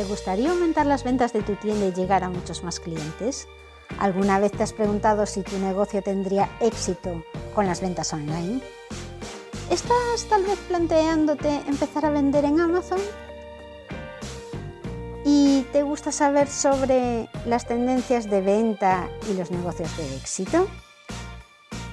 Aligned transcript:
¿te 0.00 0.06
gustaría 0.06 0.50
aumentar 0.50 0.86
las 0.86 1.04
ventas 1.04 1.34
de 1.34 1.42
tu 1.42 1.56
tienda 1.56 1.84
y 1.84 1.92
llegar 1.92 2.24
a 2.24 2.30
muchos 2.30 2.64
más 2.64 2.80
clientes? 2.80 3.46
¿Alguna 3.98 4.38
vez 4.38 4.50
te 4.50 4.62
has 4.62 4.72
preguntado 4.72 5.26
si 5.26 5.42
tu 5.42 5.58
negocio 5.58 6.00
tendría 6.00 6.48
éxito 6.58 7.22
con 7.54 7.66
las 7.66 7.82
ventas 7.82 8.10
online? 8.14 8.62
¿Estás 9.70 10.24
tal 10.30 10.44
vez 10.44 10.58
planteándote 10.68 11.50
empezar 11.68 12.06
a 12.06 12.10
vender 12.10 12.46
en 12.46 12.60
Amazon? 12.60 12.98
¿Y 15.22 15.66
te 15.70 15.82
gusta 15.82 16.12
saber 16.12 16.48
sobre 16.48 17.28
las 17.44 17.66
tendencias 17.66 18.30
de 18.30 18.40
venta 18.40 19.10
y 19.30 19.34
los 19.34 19.50
negocios 19.50 19.94
de 19.98 20.16
éxito? 20.16 20.66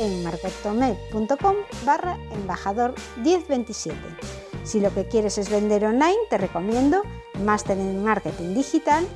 en 0.00 0.24
marketome.com 0.24 1.56
barra 1.84 2.18
embajador 2.32 2.94
1027. 3.22 3.96
Si 4.64 4.80
lo 4.80 4.92
que 4.92 5.06
quieres 5.06 5.38
es 5.38 5.48
vender 5.48 5.84
online, 5.84 6.18
te 6.28 6.38
recomiendo 6.38 7.02
Máster 7.44 7.78
en 7.78 8.02
Marketing 8.02 8.54
Digital 8.54 9.06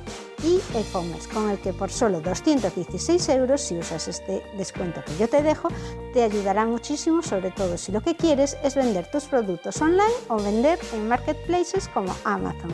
y 0.43 0.59
e-commerce, 0.77 1.29
con 1.29 1.49
el 1.49 1.59
que 1.59 1.73
por 1.73 1.91
solo 1.91 2.21
216 2.21 3.29
euros, 3.29 3.61
si 3.61 3.77
usas 3.77 4.07
este 4.07 4.43
descuento 4.57 5.03
que 5.05 5.15
yo 5.17 5.27
te 5.27 5.43
dejo, 5.43 5.69
te 6.13 6.23
ayudará 6.23 6.65
muchísimo, 6.65 7.21
sobre 7.21 7.51
todo 7.51 7.77
si 7.77 7.91
lo 7.91 8.01
que 8.01 8.15
quieres 8.15 8.57
es 8.63 8.75
vender 8.75 9.09
tus 9.09 9.25
productos 9.25 9.81
online 9.81 10.13
o 10.27 10.37
vender 10.37 10.79
en 10.93 11.07
marketplaces 11.07 11.87
como 11.89 12.15
Amazon. 12.23 12.71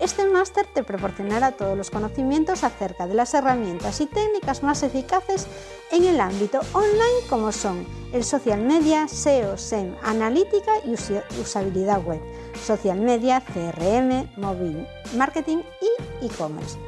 Este 0.00 0.24
máster 0.28 0.64
te 0.66 0.84
proporcionará 0.84 1.52
todos 1.52 1.76
los 1.76 1.90
conocimientos 1.90 2.62
acerca 2.62 3.08
de 3.08 3.14
las 3.14 3.34
herramientas 3.34 4.00
y 4.00 4.06
técnicas 4.06 4.62
más 4.62 4.84
eficaces 4.84 5.48
en 5.90 6.04
el 6.04 6.20
ámbito 6.20 6.60
online 6.72 7.26
como 7.28 7.50
son 7.50 7.84
el 8.12 8.22
social 8.22 8.62
media, 8.62 9.08
SEO, 9.08 9.58
SEM, 9.58 9.96
analítica 10.04 10.72
y 10.84 10.94
usabilidad 11.40 12.00
web, 12.04 12.20
social 12.64 13.00
media, 13.00 13.40
CRM, 13.40 14.30
móvil 14.36 14.86
marketing 15.16 15.58
y 15.80 16.26
e-commerce. 16.26 16.78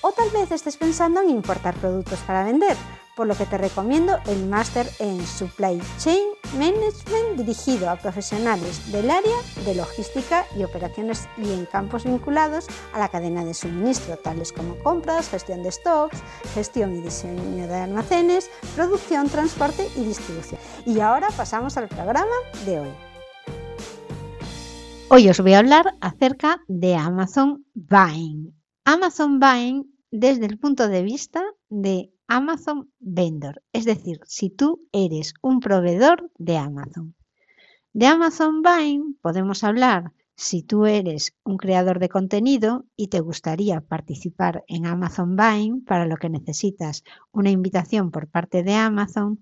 O 0.00 0.12
tal 0.12 0.30
vez 0.30 0.52
estés 0.52 0.76
pensando 0.76 1.20
en 1.20 1.30
importar 1.30 1.74
productos 1.74 2.20
para 2.20 2.44
vender, 2.44 2.76
por 3.16 3.26
lo 3.26 3.34
que 3.34 3.46
te 3.46 3.58
recomiendo 3.58 4.18
el 4.26 4.46
máster 4.46 4.86
en 4.98 5.24
Supply 5.26 5.80
Chain 5.98 6.28
Management 6.58 7.38
dirigido 7.38 7.90
a 7.90 7.96
profesionales 7.96 8.90
del 8.92 9.10
área 9.10 9.36
de 9.64 9.74
logística 9.74 10.46
y 10.56 10.64
operaciones 10.64 11.28
y 11.36 11.52
en 11.52 11.66
campos 11.66 12.04
vinculados 12.04 12.66
a 12.92 12.98
la 12.98 13.08
cadena 13.08 13.44
de 13.44 13.54
suministro, 13.54 14.16
tales 14.16 14.52
como 14.52 14.76
compras, 14.82 15.28
gestión 15.28 15.62
de 15.62 15.72
stocks, 15.72 16.22
gestión 16.54 16.96
y 16.96 17.00
diseño 17.00 17.66
de 17.66 17.74
almacenes, 17.74 18.50
producción, 18.74 19.28
transporte 19.28 19.88
y 19.96 20.04
distribución. 20.04 20.60
Y 20.86 21.00
ahora 21.00 21.28
pasamos 21.36 21.76
al 21.76 21.88
programa 21.88 22.34
de 22.64 22.80
hoy. 22.80 22.90
Hoy 25.08 25.28
os 25.28 25.40
voy 25.40 25.52
a 25.52 25.58
hablar 25.58 25.94
acerca 26.00 26.62
de 26.68 26.94
Amazon 26.94 27.66
Buying. 27.74 28.54
Amazon 28.84 29.38
Buying 29.38 29.92
desde 30.10 30.46
el 30.46 30.58
punto 30.58 30.88
de 30.88 31.02
vista 31.02 31.42
de 31.68 32.11
Amazon 32.34 32.90
Vendor, 32.98 33.62
es 33.74 33.84
decir, 33.84 34.20
si 34.24 34.48
tú 34.48 34.88
eres 34.90 35.34
un 35.42 35.60
proveedor 35.60 36.30
de 36.38 36.56
Amazon. 36.56 37.14
De 37.92 38.06
Amazon 38.06 38.62
Buying 38.62 39.18
podemos 39.20 39.62
hablar 39.64 40.14
si 40.34 40.62
tú 40.62 40.86
eres 40.86 41.34
un 41.44 41.58
creador 41.58 41.98
de 41.98 42.08
contenido 42.08 42.86
y 42.96 43.08
te 43.08 43.20
gustaría 43.20 43.82
participar 43.82 44.64
en 44.66 44.86
Amazon 44.86 45.36
Buying, 45.36 45.84
para 45.84 46.06
lo 46.06 46.16
que 46.16 46.30
necesitas 46.30 47.04
una 47.32 47.50
invitación 47.50 48.10
por 48.10 48.28
parte 48.28 48.62
de 48.62 48.76
Amazon. 48.76 49.38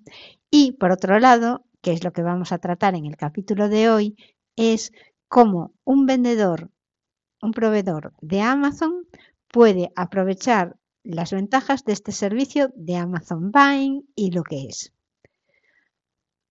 Y 0.50 0.72
por 0.72 0.90
otro 0.90 1.20
lado, 1.20 1.64
que 1.82 1.92
es 1.92 2.02
lo 2.02 2.12
que 2.12 2.22
vamos 2.22 2.50
a 2.50 2.58
tratar 2.58 2.96
en 2.96 3.06
el 3.06 3.16
capítulo 3.16 3.68
de 3.68 3.88
hoy, 3.88 4.16
es 4.56 4.90
cómo 5.28 5.74
un 5.84 6.06
vendedor, 6.06 6.72
un 7.40 7.52
proveedor 7.52 8.14
de 8.20 8.40
Amazon 8.40 9.06
puede 9.46 9.92
aprovechar 9.94 10.79
las 11.02 11.32
ventajas 11.32 11.84
de 11.84 11.92
este 11.92 12.12
servicio 12.12 12.70
de 12.74 12.96
Amazon 12.96 13.50
Buying 13.50 14.08
y 14.14 14.30
lo 14.30 14.42
que 14.42 14.66
es. 14.66 14.92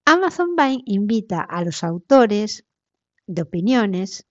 Amazon 0.05 0.55
Buying 0.55 0.81
invita 0.85 1.41
a 1.41 1.63
los 1.63 1.83
autores 1.83 2.65
de 3.27 3.43
opiniones, 3.43 4.27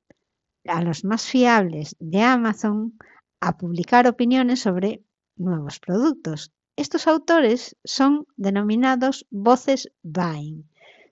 a 0.65 0.83
los 0.83 1.05
más 1.05 1.25
fiables 1.25 1.95
de 2.01 2.23
Amazon, 2.23 2.99
a 3.41 3.56
publicar 3.56 4.09
opiniones 4.09 4.61
sobre 4.61 5.05
nuevos 5.37 5.79
productos. 5.79 6.53
Estos 6.75 7.06
autores 7.06 7.77
son 7.85 8.27
denominados 8.37 9.27
voces 9.31 9.91
buying 10.03 10.69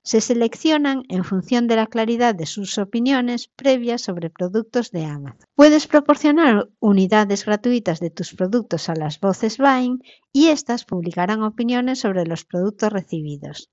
se 0.07 0.21
seleccionan 0.21 1.03
en 1.09 1.25
función 1.25 1.67
de 1.67 1.75
la 1.75 1.89
claridad 1.89 2.33
de 2.33 2.47
sus 2.47 2.79
opiniones 2.79 3.49
previas 3.49 4.03
sobre 4.03 4.31
productos 4.31 4.93
de 4.93 5.05
Amazon. 5.05 5.49
Puedes 5.57 5.89
proporcionar 5.89 6.69
unidades 6.79 7.45
gratuitas 7.45 7.99
de 7.99 8.11
tus 8.11 8.33
productos 8.33 8.89
a 8.89 8.95
las 8.95 9.19
voces 9.19 9.59
buying 9.59 9.99
y 10.33 10.47
éstas 10.47 10.85
publicarán 10.85 11.43
opiniones 11.43 11.99
sobre 11.99 12.25
los 12.25 12.45
productos 12.45 12.93
recibidos. 12.93 13.73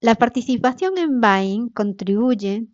La 0.00 0.16
participación 0.16 0.98
en 0.98 1.20
buying 1.20 1.68
contribuye 1.68 2.66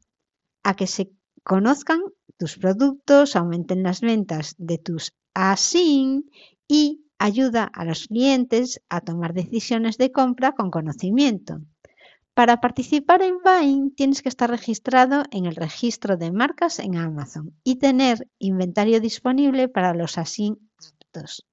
a 0.62 0.74
que 0.74 0.86
se 0.86 1.12
conozcan 1.44 2.00
tus 2.38 2.56
productos, 2.56 3.36
aumenten 3.36 3.82
las 3.82 4.00
ventas 4.00 4.54
de 4.56 4.78
tus 4.78 5.12
ASIN 5.34 6.30
y 6.66 7.04
ayuda 7.18 7.64
a 7.64 7.84
los 7.84 8.06
clientes 8.06 8.80
a 8.88 9.02
tomar 9.02 9.34
decisiones 9.34 9.98
de 9.98 10.12
compra 10.12 10.52
con 10.52 10.70
conocimiento. 10.70 11.60
Para 12.36 12.60
participar 12.60 13.22
en 13.22 13.38
Buying 13.42 13.94
tienes 13.94 14.20
que 14.20 14.28
estar 14.28 14.50
registrado 14.50 15.24
en 15.30 15.46
el 15.46 15.56
registro 15.56 16.18
de 16.18 16.32
marcas 16.32 16.80
en 16.80 16.94
Amazon 16.96 17.58
y 17.64 17.76
tener 17.76 18.28
inventario 18.38 19.00
disponible 19.00 19.70
para 19.70 19.94
los 19.94 20.18
asuntos. 20.18 21.46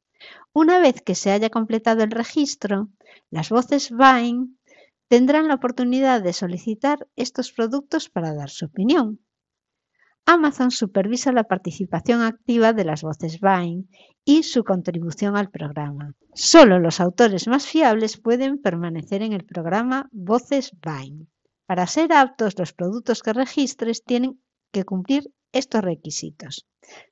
Una 0.51 0.79
vez 0.79 1.01
que 1.01 1.15
se 1.15 1.31
haya 1.31 1.49
completado 1.49 2.03
el 2.03 2.11
registro, 2.11 2.89
las 3.29 3.47
voces 3.47 3.91
Buying 3.91 4.59
tendrán 5.07 5.47
la 5.47 5.55
oportunidad 5.55 6.21
de 6.21 6.33
solicitar 6.33 7.07
estos 7.15 7.53
productos 7.53 8.09
para 8.09 8.33
dar 8.33 8.49
su 8.49 8.65
opinión. 8.65 9.21
Amazon 10.25 10.71
supervisa 10.71 11.33
la 11.33 11.43
participación 11.43 12.21
activa 12.21 12.71
de 12.71 12.85
las 12.85 13.01
voces 13.01 13.39
Buying 13.41 13.89
y 14.23 14.43
su 14.43 14.63
contribución 14.63 15.35
al 15.35 15.49
programa. 15.49 16.13
Solo 16.33 16.79
los 16.79 17.01
autores 17.01 17.47
más 17.47 17.67
fiables 17.67 18.17
pueden 18.17 18.61
permanecer 18.61 19.21
en 19.21 19.33
el 19.33 19.43
programa 19.43 20.07
Voces 20.13 20.71
Buying. 20.81 21.27
Para 21.65 21.87
ser 21.87 22.13
aptos, 22.13 22.57
los 22.57 22.71
productos 22.71 23.21
que 23.21 23.33
registres 23.33 24.03
tienen 24.03 24.41
que 24.71 24.85
cumplir 24.85 25.29
estos 25.51 25.81
requisitos. 25.81 26.65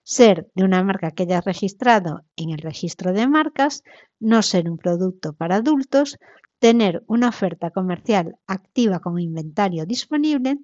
Ser 0.03 0.49
de 0.55 0.63
una 0.63 0.83
marca 0.83 1.11
que 1.11 1.23
hayas 1.23 1.43
registrado 1.43 2.21
en 2.35 2.51
el 2.51 2.59
registro 2.59 3.13
de 3.13 3.27
marcas, 3.27 3.83
no 4.19 4.41
ser 4.41 4.69
un 4.69 4.77
producto 4.77 5.33
para 5.33 5.57
adultos, 5.57 6.17
tener 6.59 7.03
una 7.07 7.29
oferta 7.29 7.71
comercial 7.71 8.35
activa 8.47 8.99
con 8.99 9.19
inventario 9.19 9.85
disponible, 9.85 10.59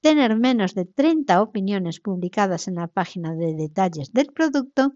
tener 0.00 0.36
menos 0.36 0.74
de 0.74 0.84
30 0.84 1.42
opiniones 1.42 2.00
publicadas 2.00 2.68
en 2.68 2.76
la 2.76 2.86
página 2.86 3.34
de 3.34 3.54
detalles 3.54 4.12
del 4.12 4.26
producto 4.32 4.94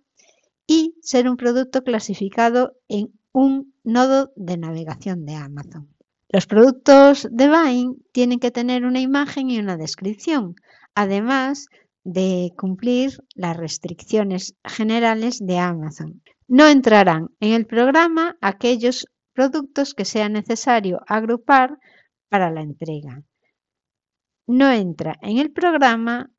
y 0.67 0.95
ser 1.03 1.29
un 1.29 1.37
producto 1.37 1.83
clasificado 1.83 2.77
en 2.89 3.13
un 3.33 3.75
nodo 3.83 4.33
de 4.37 4.57
navegación 4.57 5.25
de 5.27 5.35
Amazon. 5.35 5.89
Los 6.29 6.47
productos 6.47 7.29
de 7.31 7.49
Vine 7.49 7.95
tienen 8.13 8.41
que 8.41 8.51
tener 8.51 8.85
una 8.85 9.01
imagen 9.01 9.51
y 9.51 9.59
una 9.59 9.77
descripción, 9.77 10.57
además 10.95 11.67
de 12.03 12.53
cumplir 12.57 13.23
las 13.35 13.57
restricciones 13.57 14.57
generales 14.65 15.39
de 15.45 15.59
Amazon. 15.59 16.23
No 16.49 16.67
entrarán 16.67 17.29
en 17.41 17.53
el 17.53 17.67
programa 17.67 18.37
aquellos 18.41 19.07
productos 19.33 19.95
que 19.95 20.05
sea 20.05 20.29
necesario 20.29 21.01
agrupar 21.07 21.79
para 22.29 22.51
la 22.51 22.63
entrega. 22.63 23.23
No 24.47 24.71
entra 24.71 25.19
en 25.23 25.39
el 25.39 25.53
programa 25.53 26.31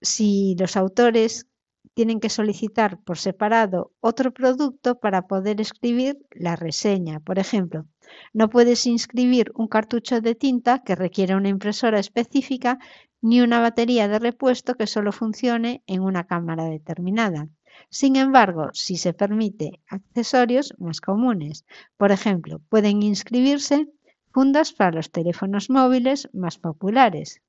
si 0.00 0.56
los 0.58 0.76
autores 0.76 1.46
tienen 1.94 2.20
que 2.20 2.28
solicitar 2.28 3.00
por 3.02 3.18
separado 3.18 3.92
otro 4.00 4.32
producto 4.32 4.98
para 4.98 5.26
poder 5.26 5.60
escribir 5.60 6.18
la 6.32 6.56
reseña. 6.56 7.20
Por 7.20 7.38
ejemplo, 7.38 7.86
no 8.32 8.48
puedes 8.48 8.86
inscribir 8.86 9.52
un 9.54 9.68
cartucho 9.68 10.20
de 10.20 10.34
tinta 10.34 10.82
que 10.82 10.96
requiere 10.96 11.36
una 11.36 11.50
impresora 11.50 12.00
específica 12.00 12.78
ni 13.20 13.40
una 13.40 13.60
batería 13.60 14.08
de 14.08 14.18
repuesto 14.18 14.74
que 14.74 14.86
solo 14.86 15.12
funcione 15.12 15.82
en 15.86 16.02
una 16.02 16.24
cámara 16.26 16.64
determinada. 16.64 17.48
Sin 17.90 18.16
embargo, 18.16 18.70
si 18.72 18.96
se 18.96 19.12
permite 19.12 19.80
accesorios 19.86 20.74
más 20.78 21.00
comunes, 21.00 21.64
por 21.96 22.10
ejemplo, 22.10 22.60
pueden 22.68 23.02
inscribirse 23.02 23.86
fundas 24.32 24.72
para 24.72 24.92
los 24.92 25.10
teléfonos 25.10 25.70
móviles 25.70 26.28
más 26.32 26.58
populares. 26.58 27.42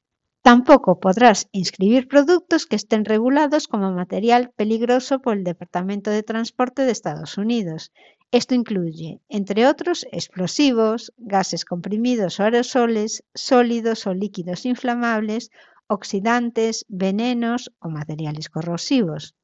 Tampoco 0.43 0.99
podrás 0.99 1.47
inscribir 1.53 2.09
productos 2.09 2.65
que 2.65 2.75
estén 2.75 3.05
regulados 3.05 3.67
como 3.67 3.93
material 3.93 4.51
peligroso 4.57 5.21
por 5.21 5.37
el 5.37 5.45
Departamento 5.45 6.11
de 6.11 6.21
Transporte 6.21 6.81
de 6.83 6.91
Estados 6.91 7.37
Unidos. 7.37 7.93
Esto 8.29 8.53
incluye, 8.53 9.21
entre 9.29 9.67
otros, 9.67 10.05
explosivos, 10.11 11.13
gases 11.17 11.63
comprimidos 11.63 12.39
o 12.39 12.43
aerosoles, 12.43 13.23
sólidos 13.33 14.05
o 14.05 14.13
líquidos 14.13 14.65
inflamables, 14.65 15.49
oxidantes, 15.87 16.85
venenos 16.89 17.71
o 17.79 17.87
materiales 17.89 18.49
corrosivos. 18.49 19.35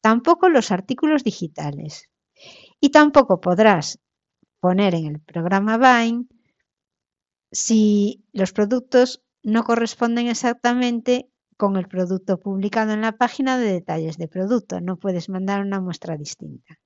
Tampoco 0.00 0.48
los 0.48 0.70
artículos 0.70 1.22
digitales. 1.22 2.08
Y 2.80 2.90
tampoco 2.90 3.40
podrás 3.40 3.98
poner 4.60 4.94
en 4.94 5.06
el 5.06 5.20
programa 5.20 5.76
Vine 5.76 6.24
si 7.54 8.24
los 8.32 8.52
productos 8.52 9.22
no 9.42 9.62
corresponden 9.62 10.26
exactamente 10.26 11.30
con 11.56 11.76
el 11.76 11.86
producto 11.86 12.38
publicado 12.38 12.92
en 12.92 13.02
la 13.02 13.12
página 13.12 13.58
de 13.58 13.72
detalles 13.72 14.18
de 14.18 14.28
producto. 14.28 14.80
No 14.80 14.96
puedes 14.96 15.28
mandar 15.28 15.60
una 15.60 15.80
muestra 15.80 16.16
distinta. 16.16 16.80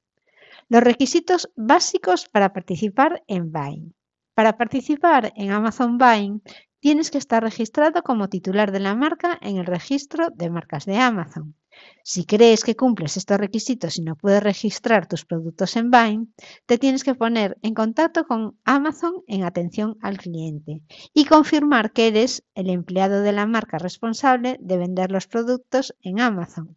Los 0.69 0.83
requisitos 0.83 1.51
básicos 1.57 2.29
para 2.29 2.53
participar 2.53 3.25
en 3.27 3.51
Vine. 3.51 3.93
Para 4.35 4.59
participar 4.59 5.33
en 5.37 5.51
Amazon 5.51 5.97
Vine 5.99 6.41
tienes 6.81 7.11
que 7.11 7.19
estar 7.19 7.43
registrado 7.43 8.03
como 8.03 8.29
titular 8.29 8.71
de 8.71 8.81
la 8.81 8.95
marca 8.95 9.39
en 9.41 9.57
el 9.57 9.67
registro 9.67 10.29
de 10.31 10.51
marcas 10.51 10.85
de 10.85 10.99
Amazon. 10.99 11.55
Si 12.03 12.25
crees 12.25 12.65
que 12.65 12.77
cumples 12.77 13.17
estos 13.17 13.39
requisitos 13.39 13.99
y 13.99 14.03
no 14.03 14.17
puedes 14.17 14.43
registrar 14.43 15.07
tus 15.07 15.25
productos 15.25 15.77
en 15.77 15.91
Vine, 15.91 16.27
te 16.67 16.79
tienes 16.79 17.05
que 17.05 17.15
poner 17.15 17.59
en 17.63 17.75
contacto 17.75 18.27
con 18.27 18.59
Amazon 18.65 19.23
en 19.27 19.45
atención 19.45 19.97
al 20.01 20.17
cliente 20.19 20.83
y 21.13 21.27
confirmar 21.27 21.93
que 21.93 22.09
eres 22.09 22.45
el 22.55 22.71
empleado 22.71 23.23
de 23.23 23.33
la 23.33 23.47
marca 23.47 23.79
responsable 23.79 24.57
de 24.61 24.77
vender 24.79 25.11
los 25.11 25.27
productos 25.27 25.95
en 26.03 26.21
Amazon. 26.21 26.77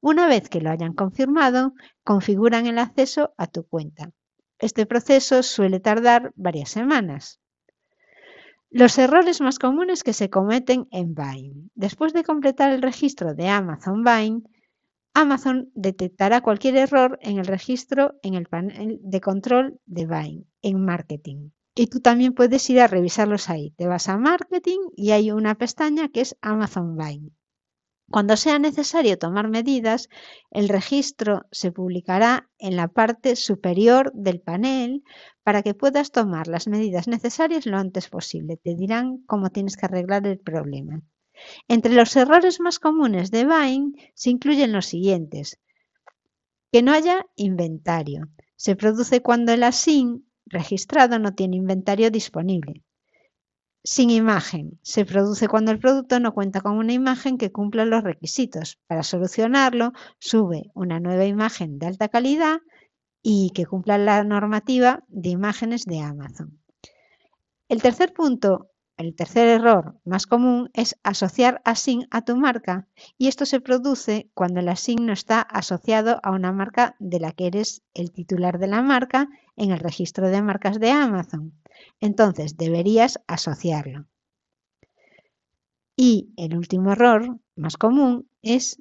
Una 0.00 0.26
vez 0.26 0.48
que 0.48 0.60
lo 0.60 0.70
hayan 0.70 0.94
confirmado, 0.94 1.74
configuran 2.04 2.66
el 2.66 2.78
acceso 2.78 3.34
a 3.36 3.46
tu 3.46 3.66
cuenta. 3.66 4.12
Este 4.58 4.86
proceso 4.86 5.42
suele 5.42 5.80
tardar 5.80 6.32
varias 6.36 6.70
semanas. 6.70 7.40
Los 8.72 8.98
errores 8.98 9.40
más 9.40 9.58
comunes 9.58 10.04
que 10.04 10.12
se 10.12 10.30
cometen 10.30 10.86
en 10.92 11.12
Vine. 11.12 11.68
Después 11.74 12.12
de 12.12 12.22
completar 12.22 12.70
el 12.70 12.82
registro 12.82 13.34
de 13.34 13.48
Amazon 13.48 14.04
Vine, 14.04 14.42
Amazon 15.12 15.72
detectará 15.74 16.40
cualquier 16.40 16.76
error 16.76 17.18
en 17.20 17.38
el 17.38 17.46
registro 17.46 18.14
en 18.22 18.34
el 18.34 18.46
panel 18.46 19.00
de 19.02 19.20
control 19.20 19.80
de 19.86 20.06
Vine 20.06 20.44
en 20.62 20.84
Marketing. 20.84 21.50
Y 21.74 21.88
tú 21.88 21.98
también 21.98 22.32
puedes 22.32 22.70
ir 22.70 22.78
a 22.80 22.86
revisarlos 22.86 23.50
ahí. 23.50 23.72
Te 23.76 23.88
vas 23.88 24.08
a 24.08 24.16
Marketing 24.16 24.78
y 24.94 25.10
hay 25.10 25.32
una 25.32 25.56
pestaña 25.56 26.08
que 26.08 26.20
es 26.20 26.36
Amazon 26.40 26.96
Vine. 26.96 27.32
Cuando 28.10 28.36
sea 28.36 28.58
necesario 28.58 29.18
tomar 29.18 29.48
medidas, 29.48 30.08
el 30.50 30.68
registro 30.68 31.42
se 31.52 31.70
publicará 31.70 32.50
en 32.58 32.74
la 32.74 32.88
parte 32.88 33.36
superior 33.36 34.10
del 34.14 34.40
panel 34.40 35.04
para 35.44 35.62
que 35.62 35.74
puedas 35.74 36.10
tomar 36.10 36.48
las 36.48 36.66
medidas 36.66 37.06
necesarias 37.06 37.66
lo 37.66 37.78
antes 37.78 38.08
posible. 38.08 38.56
Te 38.56 38.74
dirán 38.74 39.18
cómo 39.26 39.50
tienes 39.50 39.76
que 39.76 39.86
arreglar 39.86 40.26
el 40.26 40.40
problema. 40.40 41.02
Entre 41.68 41.94
los 41.94 42.16
errores 42.16 42.58
más 42.58 42.80
comunes 42.80 43.30
de 43.30 43.44
Vine 43.44 43.92
se 44.14 44.30
incluyen 44.30 44.72
los 44.72 44.86
siguientes. 44.86 45.60
Que 46.72 46.82
no 46.82 46.92
haya 46.92 47.26
inventario. 47.36 48.28
Se 48.56 48.74
produce 48.74 49.22
cuando 49.22 49.52
el 49.52 49.62
ASIN 49.62 50.26
registrado 50.46 51.20
no 51.20 51.34
tiene 51.34 51.56
inventario 51.56 52.10
disponible. 52.10 52.82
Sin 53.82 54.10
imagen. 54.10 54.78
Se 54.82 55.06
produce 55.06 55.48
cuando 55.48 55.70
el 55.70 55.78
producto 55.78 56.20
no 56.20 56.34
cuenta 56.34 56.60
con 56.60 56.76
una 56.76 56.92
imagen 56.92 57.38
que 57.38 57.50
cumpla 57.50 57.86
los 57.86 58.04
requisitos. 58.04 58.78
Para 58.86 59.02
solucionarlo, 59.02 59.92
sube 60.18 60.70
una 60.74 61.00
nueva 61.00 61.24
imagen 61.24 61.78
de 61.78 61.86
alta 61.86 62.08
calidad 62.08 62.60
y 63.22 63.50
que 63.54 63.64
cumpla 63.64 63.96
la 63.96 64.22
normativa 64.22 65.02
de 65.08 65.30
imágenes 65.30 65.86
de 65.86 66.00
Amazon. 66.00 66.58
El 67.68 67.80
tercer 67.80 68.12
punto, 68.12 68.70
el 68.98 69.14
tercer 69.14 69.48
error 69.48 69.98
más 70.04 70.26
común 70.26 70.68
es 70.74 70.98
asociar 71.02 71.62
ASIN 71.64 72.06
a 72.10 72.22
tu 72.22 72.36
marca 72.36 72.86
y 73.16 73.28
esto 73.28 73.46
se 73.46 73.60
produce 73.60 74.28
cuando 74.34 74.60
el 74.60 74.68
ASIN 74.68 75.06
no 75.06 75.14
está 75.14 75.40
asociado 75.40 76.20
a 76.22 76.32
una 76.32 76.52
marca 76.52 76.96
de 76.98 77.18
la 77.18 77.32
que 77.32 77.46
eres 77.46 77.82
el 77.94 78.12
titular 78.12 78.58
de 78.58 78.66
la 78.66 78.82
marca 78.82 79.28
en 79.56 79.70
el 79.70 79.78
registro 79.78 80.28
de 80.28 80.42
marcas 80.42 80.80
de 80.80 80.90
Amazon. 80.90 81.54
Entonces 82.00 82.56
deberías 82.56 83.20
asociarlo. 83.26 84.06
Y 85.96 86.32
el 86.36 86.56
último 86.56 86.92
error 86.92 87.38
más 87.56 87.76
común 87.76 88.28
es 88.42 88.80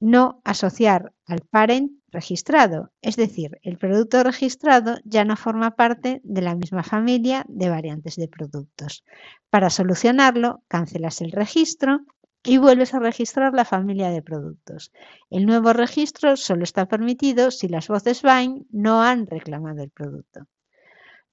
no 0.00 0.40
asociar 0.44 1.14
al 1.26 1.40
parent 1.40 1.92
registrado, 2.10 2.92
es 3.00 3.16
decir, 3.16 3.58
el 3.62 3.78
producto 3.78 4.22
registrado 4.22 4.98
ya 5.04 5.24
no 5.24 5.36
forma 5.36 5.72
parte 5.72 6.20
de 6.22 6.42
la 6.42 6.54
misma 6.54 6.82
familia 6.82 7.44
de 7.48 7.70
variantes 7.70 8.16
de 8.16 8.28
productos. 8.28 9.04
Para 9.50 9.70
solucionarlo, 9.70 10.62
cancelas 10.68 11.20
el 11.22 11.32
registro 11.32 12.00
y 12.44 12.58
vuelves 12.58 12.92
a 12.92 13.00
registrar 13.00 13.54
la 13.54 13.64
familia 13.64 14.10
de 14.10 14.22
productos. 14.22 14.92
El 15.30 15.46
nuevo 15.46 15.72
registro 15.72 16.36
solo 16.36 16.62
está 16.62 16.86
permitido 16.86 17.50
si 17.50 17.68
las 17.68 17.88
voces 17.88 18.22
Vine 18.22 18.66
no 18.70 19.02
han 19.02 19.26
reclamado 19.26 19.82
el 19.82 19.90
producto. 19.90 20.46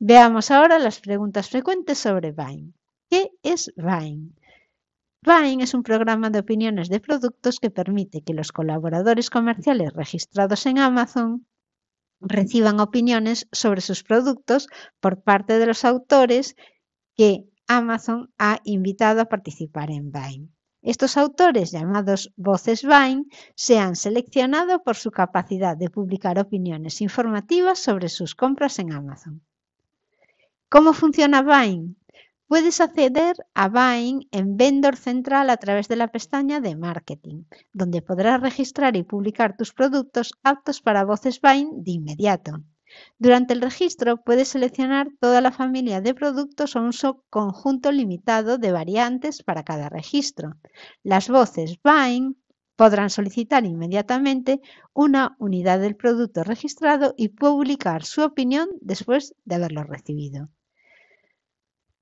Veamos 0.03 0.50
ahora 0.50 0.79
las 0.79 1.00
preguntas 1.00 1.48
frecuentes 1.48 2.00
sobre 2.00 2.31
Vine. 2.31 2.74
¿Qué 3.08 3.29
es 3.43 3.72
Vine? 3.75 4.31
Vine 5.22 5.63
es 5.63 5.75
un 5.75 5.84
programa 5.84 6.31
de 6.31 6.39
opiniones 6.39 6.89
de 6.89 7.00
productos 7.00 7.60
que 7.60 7.70
permite 7.70 8.24
que 8.24 8.34
los 8.34 8.51
colaboradores 8.51 9.29
comerciales 9.29 9.93
registrados 9.93 10.65
en 10.65 10.79
Amazon 10.79 11.46
reciban 12.20 12.79
opiniones 12.79 13.48
sobre 13.51 13.81
sus 13.81 14.01
productos 14.01 14.67
por 15.00 15.22
parte 15.22 15.60
de 15.60 15.67
los 15.67 15.86
autores 15.86 16.55
que 17.15 17.46
Amazon 17.67 18.34
ha 18.39 18.60
invitado 18.63 19.22
a 19.22 19.25
participar 19.25 19.91
en 19.91 20.12
Vine. 20.12 20.50
Estos 20.81 21.15
autores, 21.15 21.72
llamados 21.72 22.34
voces 22.38 22.81
Vine, 22.81 23.25
se 23.55 23.77
han 23.77 23.96
seleccionado 23.96 24.81
por 24.81 24.96
su 24.96 25.12
capacidad 25.12 25.77
de 25.77 25.91
publicar 25.91 26.39
opiniones 26.39 27.01
informativas 27.01 27.77
sobre 27.77 28.10
sus 28.10 28.34
compras 28.34 28.79
en 28.79 28.93
Amazon. 28.93 29.43
¿Cómo 30.73 30.93
funciona 30.93 31.41
Vine? 31.41 31.95
Puedes 32.47 32.79
acceder 32.79 33.35
a 33.53 33.67
Vine 33.67 34.29
en 34.31 34.55
Vendor 34.55 34.95
Central 34.95 35.49
a 35.49 35.57
través 35.57 35.89
de 35.89 35.97
la 35.97 36.07
pestaña 36.07 36.61
de 36.61 36.77
Marketing, 36.77 37.43
donde 37.73 38.01
podrás 38.01 38.39
registrar 38.39 38.95
y 38.95 39.03
publicar 39.03 39.57
tus 39.57 39.73
productos 39.73 40.31
aptos 40.43 40.79
para 40.81 41.03
voces 41.03 41.41
Vine 41.41 41.71
de 41.73 41.91
inmediato. 41.91 42.63
Durante 43.19 43.53
el 43.53 43.59
registro 43.59 44.23
puedes 44.23 44.47
seleccionar 44.47 45.09
toda 45.19 45.41
la 45.41 45.51
familia 45.51 45.99
de 45.99 46.13
productos 46.13 46.77
o 46.77 46.79
un 46.79 46.93
conjunto 47.29 47.91
limitado 47.91 48.57
de 48.57 48.71
variantes 48.71 49.43
para 49.43 49.65
cada 49.65 49.89
registro. 49.89 50.55
Las 51.03 51.27
voces 51.27 51.79
Vine 51.83 52.35
podrán 52.77 53.09
solicitar 53.09 53.65
inmediatamente 53.65 54.61
una 54.93 55.35
unidad 55.37 55.81
del 55.81 55.97
producto 55.97 56.45
registrado 56.45 57.13
y 57.17 57.27
publicar 57.27 58.05
su 58.05 58.21
opinión 58.21 58.69
después 58.79 59.35
de 59.43 59.55
haberlo 59.55 59.83
recibido. 59.83 60.47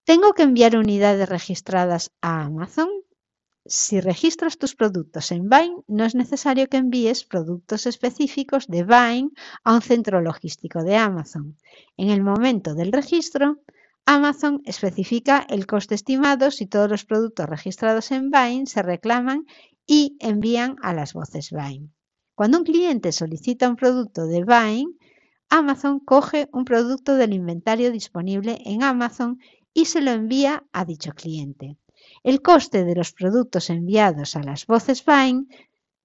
¿Tengo 0.10 0.34
que 0.34 0.42
enviar 0.42 0.76
unidades 0.76 1.30
registradas 1.30 2.12
a 2.20 2.42
Amazon? 2.42 2.90
Si 3.64 4.02
registras 4.02 4.58
tus 4.58 4.74
productos 4.76 5.32
en 5.32 5.50
Vine, 5.50 5.84
no 5.88 6.04
es 6.04 6.16
necesario 6.16 6.66
que 6.68 6.78
envíes 6.78 7.26
productos 7.26 7.86
específicos 7.86 8.66
de 8.66 8.86
Vine 8.86 9.30
a 9.64 9.76
un 9.76 9.84
centro 9.84 10.20
logístico 10.20 10.82
de 10.84 10.96
Amazon. 10.96 11.58
En 11.96 12.10
el 12.10 12.24
momento 12.24 12.74
del 12.74 12.92
registro, 12.92 13.60
Amazon 14.04 14.64
especifica 14.66 15.46
el 15.48 15.68
coste 15.68 15.94
estimado 15.94 16.50
si 16.50 16.66
todos 16.66 16.90
los 16.90 17.06
productos 17.06 17.46
registrados 17.48 18.10
en 18.10 18.32
Vine 18.32 18.66
se 18.66 18.82
reclaman 18.82 19.46
y 19.86 20.18
envían 20.22 20.78
a 20.82 20.92
las 20.92 21.14
voces 21.14 21.52
Vine. 21.52 21.92
Cuando 22.34 22.58
un 22.58 22.64
cliente 22.64 23.12
solicita 23.12 23.70
un 23.70 23.76
producto 23.76 24.26
de 24.26 24.44
Buying, 24.44 24.98
Amazon 25.52 26.00
coge 26.00 26.48
un 26.52 26.64
producto 26.64 27.16
del 27.16 27.34
inventario 27.34 27.92
disponible 27.92 28.60
en 28.66 28.84
Amazon 28.84 29.40
y 29.80 29.86
se 29.86 30.02
lo 30.02 30.12
envía 30.12 30.66
a 30.74 30.84
dicho 30.84 31.14
cliente. 31.14 31.78
El 32.22 32.42
coste 32.42 32.84
de 32.84 32.96
los 32.96 33.14
productos 33.14 33.70
enviados 33.70 34.36
a 34.36 34.44
las 34.44 34.66
voces 34.68 35.06
Buying 35.06 35.48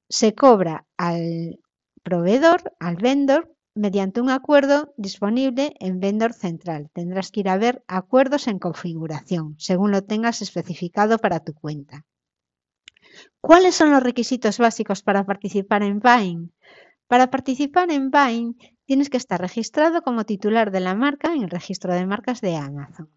se 0.08 0.32
cobra 0.32 0.86
al 0.96 1.58
proveedor, 2.04 2.72
al 2.78 2.94
vendor, 2.94 3.52
mediante 3.74 4.20
un 4.20 4.30
acuerdo 4.30 4.94
disponible 4.96 5.74
en 5.80 5.98
Vendor 5.98 6.34
Central. 6.34 6.88
Tendrás 6.92 7.32
que 7.32 7.40
ir 7.40 7.48
a 7.48 7.58
ver 7.58 7.82
acuerdos 7.88 8.46
en 8.46 8.60
configuración, 8.60 9.56
según 9.58 9.90
lo 9.90 10.04
tengas 10.04 10.40
especificado 10.40 11.18
para 11.18 11.40
tu 11.40 11.52
cuenta. 11.52 12.06
¿Cuáles 13.40 13.74
son 13.74 13.90
los 13.90 14.04
requisitos 14.04 14.58
básicos 14.58 15.02
para 15.02 15.24
participar 15.24 15.82
en 15.82 15.98
Buying? 15.98 16.52
Para 17.08 17.28
participar 17.28 17.90
en 17.90 18.12
Buying 18.12 18.56
tienes 18.84 19.10
que 19.10 19.16
estar 19.16 19.40
registrado 19.40 20.02
como 20.02 20.22
titular 20.22 20.70
de 20.70 20.78
la 20.78 20.94
marca 20.94 21.34
en 21.34 21.42
el 21.42 21.50
registro 21.50 21.92
de 21.92 22.06
marcas 22.06 22.40
de 22.40 22.54
Amazon. 22.54 23.10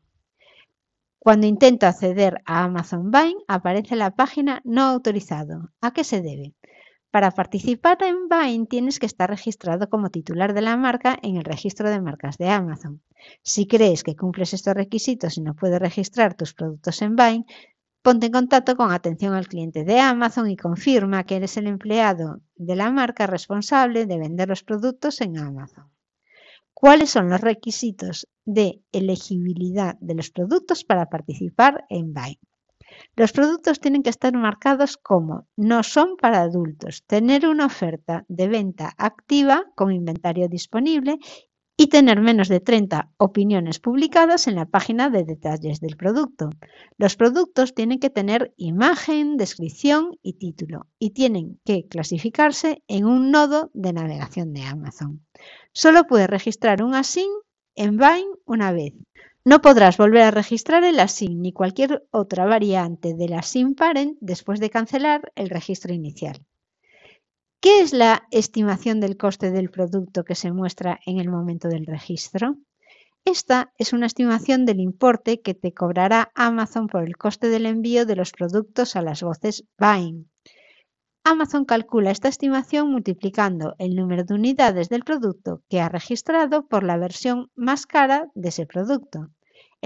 Cuando 1.20 1.48
intento 1.48 1.88
acceder 1.88 2.42
a 2.46 2.64
Amazon 2.64 3.12
Buying 3.12 3.40
aparece 3.48 3.96
la 3.96 4.12
página 4.12 4.62
no 4.64 4.84
autorizado. 4.84 5.72
¿A 5.82 5.92
qué 5.92 6.04
se 6.04 6.22
debe? 6.22 6.54
Para 7.12 7.32
participar 7.32 7.98
en 8.04 8.28
Buying 8.30 8.68
tienes 8.68 9.00
que 9.00 9.08
estar 9.08 9.30
registrado 9.30 9.90
como 9.90 10.10
titular 10.10 10.54
de 10.54 10.62
la 10.62 10.78
marca 10.78 11.18
en 11.22 11.38
el 11.38 11.44
registro 11.44 11.90
de 11.90 12.02
marcas 12.02 12.38
de 12.38 12.50
Amazon. 12.50 13.02
Si 13.42 13.66
crees 13.66 14.04
que 14.04 14.16
cumples 14.16 14.54
estos 14.54 14.76
requisitos 14.76 15.38
y 15.38 15.42
no 15.42 15.56
puedes 15.56 15.80
registrar 15.80 16.36
tus 16.36 16.54
productos 16.54 17.02
en 17.02 17.16
Buying, 17.16 17.46
ponte 18.04 18.28
en 18.28 18.32
contacto 18.32 18.78
con 18.78 18.92
atención 18.92 19.34
al 19.34 19.48
cliente 19.48 19.84
de 19.84 20.00
Amazon 20.00 20.50
y 20.50 20.56
confirma 20.56 21.24
que 21.24 21.38
eres 21.38 21.58
el 21.58 21.68
empleado 21.68 22.42
de 22.56 22.76
la 22.76 22.92
marca 22.92 23.26
responsable 23.26 24.06
de 24.06 24.20
vender 24.20 24.50
los 24.50 24.64
productos 24.64 25.20
en 25.22 25.38
Amazon. 25.40 25.90
¿Cuáles 26.80 27.10
son 27.10 27.30
los 27.30 27.42
requisitos 27.42 28.28
de 28.46 28.84
elegibilidad 28.92 29.96
de 30.00 30.14
los 30.14 30.30
productos 30.30 30.84
para 30.84 31.08
participar 31.08 31.86
en 31.90 32.14
Buying? 32.14 32.38
Los 33.16 33.32
productos 33.32 33.80
tienen 33.80 34.04
que 34.04 34.12
estar 34.12 34.32
marcados 34.34 34.96
como 34.96 35.48
no 35.56 35.82
son 35.82 36.18
para 36.22 36.42
adultos, 36.42 37.04
tener 37.08 37.48
una 37.48 37.66
oferta 37.66 38.26
de 38.28 38.48
venta 38.48 38.94
activa 38.96 39.66
con 39.76 39.92
inventario 39.92 40.48
disponible 40.50 41.18
y 41.80 41.88
tener 41.88 42.20
menos 42.20 42.50
de 42.50 42.60
30 42.60 43.12
opiniones 43.18 43.80
publicadas 43.80 44.48
en 44.48 44.56
la 44.56 44.66
página 44.66 45.12
de 45.12 45.24
detalles 45.24 45.80
del 45.80 45.96
producto. 45.96 46.50
Los 46.98 47.16
productos 47.16 47.76
tienen 47.76 48.00
que 48.00 48.10
tener 48.10 48.52
imagen, 48.58 49.38
descripción 49.38 50.18
y 50.24 50.34
título 50.34 50.88
y 50.98 51.12
tienen 51.12 51.60
que 51.64 51.88
clasificarse 51.88 52.82
en 52.88 53.06
un 53.06 53.30
nodo 53.30 53.70
de 53.76 53.94
navegación 53.94 54.54
de 54.54 54.64
Amazon. 54.64 55.24
Solo 55.72 56.08
puedes 56.08 56.28
registrar 56.28 56.82
un 56.82 56.96
ASIN 56.96 57.30
en 57.76 57.98
Vine 57.98 58.34
una 58.46 58.72
vez. 58.72 58.94
No 59.46 59.62
podrás 59.62 59.98
volver 59.98 60.24
a 60.24 60.32
registrar 60.32 60.84
el 60.84 61.00
ASIN 61.00 61.42
ni 61.44 61.54
cualquier 61.54 62.06
otra 62.10 62.46
variante 62.46 63.14
del 63.14 63.34
ASIN 63.34 63.76
parent 63.76 64.18
después 64.20 64.60
de 64.60 64.72
cancelar 64.72 65.32
el 65.36 65.50
registro 65.50 65.94
inicial. 65.94 66.44
¿Qué 67.60 67.82
es 67.82 67.92
la 67.92 68.28
estimación 68.30 69.00
del 69.00 69.18
coste 69.18 69.50
del 69.50 69.72
producto 69.72 70.24
que 70.24 70.36
se 70.36 70.52
muestra 70.52 71.00
en 71.08 71.20
el 71.20 71.28
momento 71.30 71.68
del 71.70 71.88
registro? 71.88 72.58
Esta 73.26 73.74
es 73.80 73.94
una 73.94 74.06
estimación 74.06 74.66
del 74.66 74.80
importe 74.80 75.42
que 75.42 75.56
te 75.56 75.74
cobrará 75.74 76.32
Amazon 76.36 76.86
por 76.86 77.04
el 77.04 77.18
coste 77.18 77.50
del 77.50 77.66
envío 77.66 78.06
de 78.06 78.16
los 78.16 78.32
productos 78.32 78.96
a 78.96 79.02
las 79.02 79.24
voces 79.24 79.66
Buying. 79.80 80.30
Amazon 81.24 81.66
calcula 81.66 82.12
esta 82.12 82.28
estimación 82.28 82.92
multiplicando 82.92 83.74
el 83.80 83.96
número 83.96 84.24
de 84.24 84.36
unidades 84.36 84.88
del 84.88 85.04
producto 85.04 85.64
que 85.68 85.82
ha 85.82 85.90
registrado 85.90 86.68
por 86.68 86.84
la 86.84 86.98
versión 86.98 87.50
más 87.56 87.88
cara 87.88 88.30
de 88.36 88.50
ese 88.50 88.68
producto. 88.68 89.30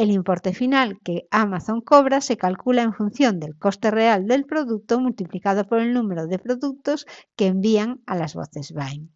El 0.02 0.10
importe 0.10 0.56
final 0.56 1.00
que 1.04 1.28
Amazon 1.30 1.80
cobra 1.80 2.22
se 2.22 2.36
calcula 2.36 2.82
en 2.82 2.92
función 2.92 3.40
del 3.40 3.56
coste 3.56 3.92
real 3.92 4.26
del 4.26 4.46
producto 4.46 5.00
multiplicado 5.00 5.68
por 5.68 5.78
el 5.78 5.94
número 5.94 6.26
de 6.26 6.40
productos 6.40 7.06
que 7.36 7.46
envían 7.46 8.02
a 8.08 8.16
las 8.16 8.34
voces 8.34 8.72
Buying. 8.72 9.12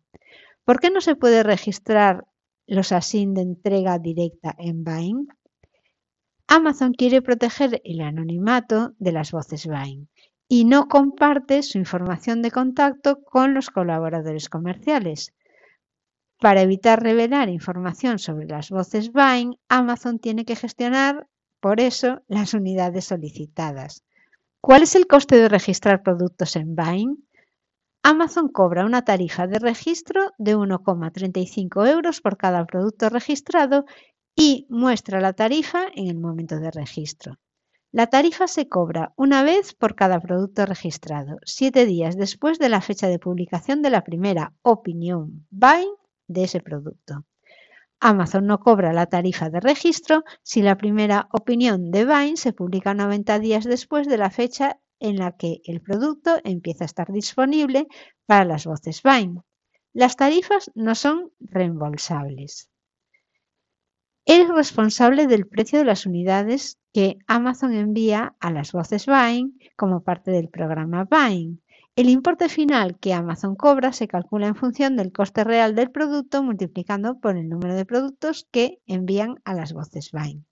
¿Por 0.64 0.80
qué 0.80 0.92
no 0.92 1.02
se 1.02 1.16
puede 1.16 1.42
registrar 1.42 2.28
los 2.68 2.92
ASIN 2.92 3.34
de 3.34 3.42
entrega 3.42 3.98
directa 3.98 4.54
en 4.60 4.84
Buying? 4.84 5.28
Amazon 6.46 6.94
quiere 6.94 7.24
proteger 7.24 7.82
el 7.84 8.02
anonimato 8.02 8.94
de 9.00 9.12
las 9.12 9.32
voces 9.32 9.66
Buying 9.66 10.08
y 10.48 10.66
no 10.66 10.88
comparte 10.88 11.64
su 11.64 11.80
información 11.80 12.44
de 12.44 12.52
contacto 12.52 13.24
con 13.24 13.56
los 13.56 13.72
colaboradores 13.72 14.50
comerciales. 14.50 15.34
Para 16.46 16.62
evitar 16.62 17.02
revelar 17.02 17.50
información 17.50 18.20
sobre 18.20 18.46
las 18.46 18.70
voces 18.70 19.12
Buying, 19.12 19.58
Amazon 19.68 20.20
tiene 20.20 20.46
que 20.46 20.56
gestionar, 20.56 21.28
por 21.60 21.80
eso, 21.80 22.22
las 22.28 22.54
unidades 22.54 23.06
solicitadas. 23.06 24.04
¿Cuál 24.62 24.84
es 24.84 24.94
el 24.94 25.08
coste 25.08 25.38
de 25.38 25.50
registrar 25.50 26.04
productos 26.04 26.56
en 26.56 26.76
Buying? 26.76 27.28
Amazon 28.04 28.50
cobra 28.50 28.86
una 28.86 29.04
tarifa 29.04 29.48
de 29.48 29.58
registro 29.58 30.34
de 30.38 30.56
1,35 30.56 31.90
euros 31.90 32.22
por 32.22 32.38
cada 32.38 32.64
producto 32.66 33.10
registrado 33.10 33.86
y 34.36 34.68
muestra 34.70 35.20
la 35.22 35.34
tarifa 35.34 35.88
en 35.96 36.10
el 36.10 36.20
momento 36.20 36.60
de 36.60 36.70
registro. 36.70 37.40
La 37.92 38.06
tarifa 38.06 38.46
se 38.46 38.70
cobra 38.70 39.14
una 39.16 39.42
vez 39.42 39.74
por 39.74 39.96
cada 39.96 40.20
producto 40.20 40.68
registrado, 40.68 41.40
siete 41.44 41.88
días 41.88 42.16
después 42.16 42.60
de 42.60 42.70
la 42.70 42.82
fecha 42.82 43.08
de 43.08 43.18
publicación 43.18 43.82
de 43.82 43.90
la 43.90 44.04
primera 44.04 44.54
opinión 44.62 45.48
Buying 45.50 46.05
de 46.28 46.44
ese 46.44 46.60
producto. 46.60 47.26
Amazon 48.00 48.46
no 48.46 48.60
cobra 48.60 48.94
la 48.94 49.08
tarifa 49.08 49.50
de 49.50 49.60
registro 49.60 50.24
si 50.44 50.62
la 50.62 50.78
primera 50.78 51.28
opinión 51.32 51.92
de 51.92 52.06
Vine 52.06 52.38
se 52.38 52.54
publica 52.54 52.94
90 52.94 53.40
días 53.40 53.64
después 53.64 54.08
de 54.08 54.18
la 54.18 54.30
fecha 54.30 54.80
en 55.00 55.18
la 55.18 55.36
que 55.38 55.62
el 55.66 55.82
producto 55.82 56.38
empieza 56.44 56.84
a 56.84 56.86
estar 56.86 57.12
disponible 57.12 57.88
para 58.26 58.46
las 58.46 58.66
voces 58.66 59.02
Vine. 59.04 59.42
Las 59.94 60.18
tarifas 60.18 60.72
no 60.76 60.94
son 60.96 61.32
reembolsables. 61.40 62.70
Eres 64.26 64.50
responsable 64.50 65.28
del 65.28 65.48
precio 65.48 65.80
de 65.80 65.86
las 65.86 66.06
unidades 66.06 66.80
que 66.92 67.20
Amazon 67.28 67.74
envía 67.74 68.36
a 68.40 68.52
las 68.52 68.72
voces 68.72 69.06
Vine 69.06 69.52
como 69.76 70.04
parte 70.04 70.32
del 70.32 70.50
programa 70.50 71.08
Vine. 71.10 71.60
El 71.98 72.10
importe 72.10 72.50
final 72.50 73.00
que 73.00 73.14
Amazon 73.14 73.56
cobra 73.56 73.94
se 73.94 74.10
calcula 74.10 74.48
en 74.48 74.56
función 74.56 74.98
del 74.98 75.14
coste 75.14 75.46
real 75.46 75.76
del 75.76 75.92
producto 75.92 76.44
multiplicando 76.44 77.22
por 77.22 77.38
el 77.38 77.48
número 77.48 77.74
de 77.74 77.86
productos 77.86 78.50
que 78.52 78.82
envían 78.86 79.36
a 79.46 79.54
las 79.54 79.72
voces 79.72 80.12
Buying. 80.12 80.46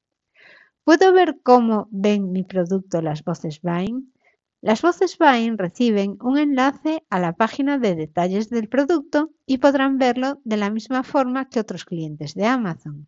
¿Puedo 0.86 1.12
ver 1.12 1.42
cómo 1.44 1.90
ven 1.92 2.32
mi 2.32 2.44
producto 2.44 3.02
las 3.02 3.26
voces 3.26 3.60
Buying? 3.62 4.14
Las 4.62 4.82
voces 4.82 5.18
Buying 5.18 5.58
reciben 5.58 6.16
un 6.22 6.38
enlace 6.38 7.04
a 7.10 7.20
la 7.20 7.34
página 7.34 7.78
de 7.78 7.96
detalles 7.96 8.50
del 8.50 8.70
producto 8.70 9.32
y 9.46 9.58
podrán 9.58 9.98
verlo 9.98 10.40
de 10.46 10.56
la 10.56 10.70
misma 10.70 11.04
forma 11.04 11.50
que 11.50 11.60
otros 11.60 11.84
clientes 11.84 12.36
de 12.36 12.46
Amazon. 12.46 13.08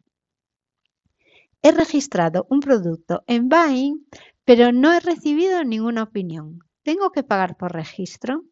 He 1.61 1.71
registrado 1.71 2.47
un 2.49 2.59
producto 2.59 3.23
en 3.27 3.47
Buying, 3.47 4.05
pero 4.43 4.73
no 4.73 4.91
he 4.91 4.99
recibido 4.99 5.63
ninguna 5.63 6.03
opinión. 6.03 6.59
¿Tengo 6.85 7.11
que 7.11 7.23
pagar 7.23 7.57
por 7.57 7.73
registro? 7.73 8.43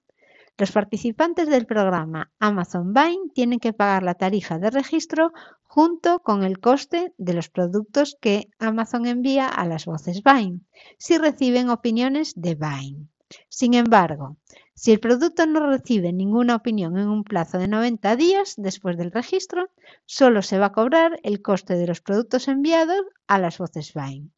Los 0.58 0.72
participantes 0.72 1.48
del 1.48 1.68
programa 1.68 2.32
Amazon 2.40 2.92
Buying 2.92 3.30
tienen 3.32 3.60
que 3.60 3.74
pagar 3.74 4.02
la 4.02 4.16
tarifa 4.16 4.58
de 4.58 4.72
registro 4.72 5.34
junto 5.62 6.20
con 6.24 6.44
el 6.44 6.60
coste 6.60 7.14
de 7.20 7.34
los 7.36 7.50
productos 7.50 8.18
que 8.20 8.50
Amazon 8.58 9.06
envía 9.06 9.48
a 9.48 9.68
las 9.68 9.86
voces 9.86 10.24
Buying 10.24 10.66
si 10.98 11.20
reciben 11.20 11.70
opiniones 11.70 12.34
de 12.36 12.56
Buying. 12.56 13.08
Sin 13.50 13.76
embargo, 13.76 14.38
si 14.74 14.92
el 14.92 15.00
producto 15.00 15.46
no 15.46 15.68
recibe 15.70 16.12
ninguna 16.12 16.56
opinión 16.56 16.98
en 16.98 17.10
un 17.10 17.24
plazo 17.24 17.60
de 17.60 17.68
90 17.68 18.16
días 18.16 18.56
después 18.58 18.98
del 18.98 19.12
registro, 19.12 19.70
solo 20.06 20.42
se 20.42 20.58
va 20.58 20.68
a 20.68 20.74
cobrar 20.74 21.20
el 21.22 21.44
coste 21.44 21.76
de 21.76 21.86
los 21.86 22.02
productos 22.02 22.48
enviados 22.48 23.06
a 23.28 23.38
las 23.38 23.60
voces 23.60 23.94
Buying. 23.94 24.34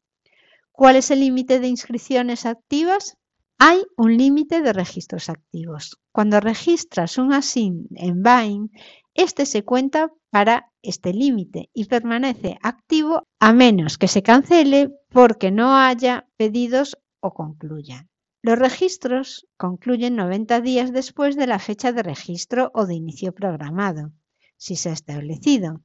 ¿Cuál 0.70 0.96
es 0.96 1.10
el 1.10 1.20
límite 1.20 1.60
de 1.60 1.68
inscripciones 1.68 2.44
activas? 2.44 3.16
Hay 3.58 3.86
un 3.96 4.18
límite 4.18 4.60
de 4.60 4.74
registros 4.74 5.30
activos. 5.30 5.98
Cuando 6.12 6.40
registras 6.40 7.16
un 7.16 7.32
ASIN 7.32 7.88
en 7.94 8.22
Buying, 8.22 8.70
este 9.14 9.46
se 9.46 9.64
cuenta 9.64 10.12
para 10.30 10.70
este 10.82 11.14
límite 11.14 11.70
y 11.72 11.86
permanece 11.86 12.58
activo 12.62 13.22
a 13.40 13.54
menos 13.54 13.96
que 13.96 14.08
se 14.08 14.22
cancele 14.22 14.90
porque 15.08 15.50
no 15.50 15.74
haya 15.74 16.28
pedidos 16.36 16.98
o 17.20 17.32
concluya. 17.32 18.06
Los 18.42 18.58
registros 18.58 19.48
concluyen 19.56 20.16
90 20.16 20.60
días 20.60 20.92
después 20.92 21.34
de 21.34 21.46
la 21.46 21.58
fecha 21.58 21.92
de 21.92 22.02
registro 22.02 22.70
o 22.74 22.84
de 22.84 22.94
inicio 22.94 23.32
programado, 23.32 24.12
si 24.58 24.76
se 24.76 24.90
ha 24.90 24.92
establecido, 24.92 25.80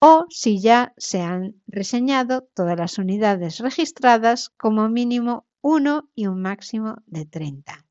o 0.00 0.26
si 0.28 0.60
ya 0.60 0.92
se 0.96 1.20
han 1.20 1.54
reseñado 1.68 2.48
todas 2.54 2.76
las 2.76 2.98
unidades 2.98 3.60
registradas 3.60 4.50
como 4.58 4.88
mínimo 4.88 5.46
1 5.64 6.10
y 6.16 6.26
un 6.26 6.42
máximo 6.42 6.96
de 7.06 7.24
30. 7.24 7.86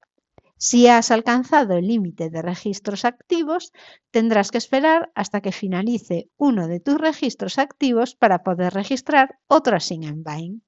Si 0.58 0.88
has 0.88 1.10
alcanzado 1.10 1.76
el 1.78 1.88
límite 1.88 2.30
de 2.30 2.42
registros 2.42 3.06
activos, 3.06 3.72
tendrás 4.12 4.52
que 4.52 4.58
esperar 4.58 5.10
hasta 5.16 5.40
que 5.40 5.54
finalice 5.54 6.30
uno 6.36 6.68
de 6.68 6.82
tus 6.82 7.00
registros 7.00 7.58
activos 7.58 8.14
para 8.14 8.44
poder 8.44 8.74
registrar 8.74 9.40
otro 9.48 9.78
asín 9.78 10.04
en 10.04 10.22
Vine. 10.22 10.60